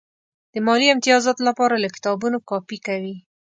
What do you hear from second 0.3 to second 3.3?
د مالي امتیازاتو لپاره له کتابونو کاپي کوي.